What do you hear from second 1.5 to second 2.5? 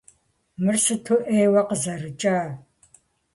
къызэрыкӏа!